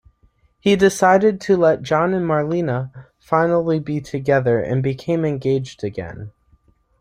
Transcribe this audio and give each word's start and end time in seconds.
He 0.59 0.75
decided 0.75 1.39
to 1.41 1.55
let 1.55 1.83
John 1.83 2.15
and 2.15 2.25
Marlena 2.27 2.89
finally 3.19 3.79
be 3.79 4.01
together 4.01 4.59
and 4.59 4.81
became 4.81 5.23
engaged 5.23 5.83
again. 5.83 6.31